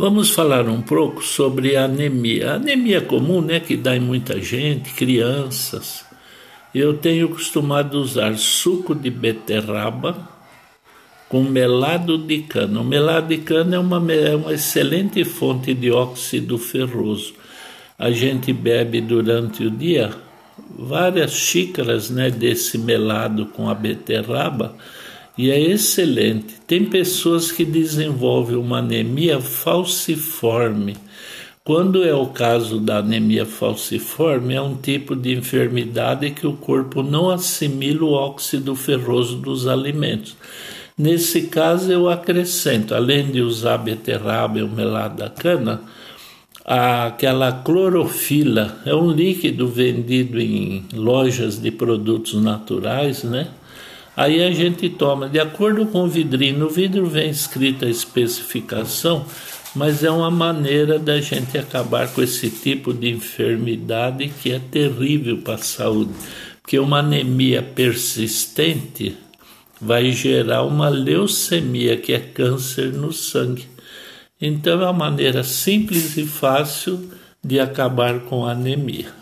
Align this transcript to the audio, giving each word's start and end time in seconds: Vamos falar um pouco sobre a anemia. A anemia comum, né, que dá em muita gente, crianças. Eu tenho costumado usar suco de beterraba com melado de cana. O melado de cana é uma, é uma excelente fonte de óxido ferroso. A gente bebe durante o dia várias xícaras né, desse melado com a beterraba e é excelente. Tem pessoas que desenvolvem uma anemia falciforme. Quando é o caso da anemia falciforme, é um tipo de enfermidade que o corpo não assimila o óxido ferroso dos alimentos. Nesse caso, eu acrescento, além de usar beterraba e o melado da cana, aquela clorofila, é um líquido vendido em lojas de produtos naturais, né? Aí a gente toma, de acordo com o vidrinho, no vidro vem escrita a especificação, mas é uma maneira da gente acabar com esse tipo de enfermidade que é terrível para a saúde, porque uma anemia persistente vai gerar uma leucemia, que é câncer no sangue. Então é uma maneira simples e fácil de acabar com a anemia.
Vamos 0.00 0.30
falar 0.30 0.68
um 0.68 0.80
pouco 0.80 1.24
sobre 1.24 1.74
a 1.74 1.86
anemia. 1.86 2.52
A 2.52 2.54
anemia 2.54 3.00
comum, 3.00 3.40
né, 3.40 3.58
que 3.58 3.76
dá 3.76 3.96
em 3.96 4.00
muita 4.00 4.40
gente, 4.40 4.94
crianças. 4.94 6.04
Eu 6.72 6.96
tenho 6.96 7.28
costumado 7.30 7.98
usar 7.98 8.38
suco 8.38 8.94
de 8.94 9.10
beterraba 9.10 10.16
com 11.28 11.42
melado 11.42 12.16
de 12.16 12.42
cana. 12.42 12.80
O 12.80 12.84
melado 12.84 13.26
de 13.26 13.38
cana 13.38 13.74
é 13.74 13.78
uma, 13.80 14.12
é 14.12 14.36
uma 14.36 14.52
excelente 14.52 15.24
fonte 15.24 15.74
de 15.74 15.90
óxido 15.90 16.56
ferroso. 16.58 17.34
A 17.98 18.12
gente 18.12 18.52
bebe 18.52 19.00
durante 19.00 19.64
o 19.64 19.70
dia 19.70 20.14
várias 20.78 21.32
xícaras 21.32 22.08
né, 22.08 22.30
desse 22.30 22.78
melado 22.78 23.46
com 23.46 23.68
a 23.68 23.74
beterraba 23.74 24.76
e 25.38 25.52
é 25.52 25.60
excelente. 25.60 26.56
Tem 26.66 26.84
pessoas 26.84 27.52
que 27.52 27.64
desenvolvem 27.64 28.56
uma 28.56 28.78
anemia 28.78 29.40
falciforme. 29.40 30.96
Quando 31.62 32.02
é 32.02 32.12
o 32.12 32.26
caso 32.26 32.80
da 32.80 32.98
anemia 32.98 33.46
falciforme, 33.46 34.54
é 34.54 34.60
um 34.60 34.74
tipo 34.74 35.14
de 35.14 35.36
enfermidade 35.36 36.30
que 36.30 36.46
o 36.46 36.54
corpo 36.54 37.04
não 37.04 37.30
assimila 37.30 38.04
o 38.04 38.12
óxido 38.12 38.74
ferroso 38.74 39.36
dos 39.36 39.68
alimentos. 39.68 40.36
Nesse 40.96 41.42
caso, 41.42 41.92
eu 41.92 42.08
acrescento, 42.08 42.92
além 42.92 43.30
de 43.30 43.40
usar 43.40 43.78
beterraba 43.78 44.58
e 44.58 44.62
o 44.62 44.68
melado 44.68 45.18
da 45.18 45.30
cana, 45.30 45.82
aquela 46.64 47.52
clorofila, 47.52 48.78
é 48.84 48.92
um 48.92 49.12
líquido 49.12 49.68
vendido 49.68 50.40
em 50.40 50.84
lojas 50.92 51.60
de 51.60 51.70
produtos 51.70 52.34
naturais, 52.34 53.22
né? 53.22 53.48
Aí 54.18 54.42
a 54.42 54.50
gente 54.50 54.88
toma, 54.88 55.28
de 55.28 55.38
acordo 55.38 55.86
com 55.86 56.02
o 56.02 56.08
vidrinho, 56.08 56.58
no 56.58 56.68
vidro 56.68 57.06
vem 57.06 57.30
escrita 57.30 57.86
a 57.86 57.88
especificação, 57.88 59.24
mas 59.76 60.02
é 60.02 60.10
uma 60.10 60.28
maneira 60.28 60.98
da 60.98 61.20
gente 61.20 61.56
acabar 61.56 62.12
com 62.12 62.20
esse 62.20 62.50
tipo 62.50 62.92
de 62.92 63.10
enfermidade 63.10 64.28
que 64.42 64.50
é 64.50 64.58
terrível 64.58 65.38
para 65.38 65.54
a 65.54 65.58
saúde, 65.58 66.10
porque 66.60 66.80
uma 66.80 66.98
anemia 66.98 67.62
persistente 67.62 69.16
vai 69.80 70.10
gerar 70.10 70.64
uma 70.64 70.88
leucemia, 70.88 71.96
que 71.96 72.12
é 72.12 72.18
câncer 72.18 72.92
no 72.92 73.12
sangue. 73.12 73.66
Então 74.40 74.82
é 74.82 74.84
uma 74.86 74.92
maneira 74.92 75.44
simples 75.44 76.16
e 76.16 76.26
fácil 76.26 77.08
de 77.40 77.60
acabar 77.60 78.18
com 78.22 78.44
a 78.44 78.50
anemia. 78.50 79.12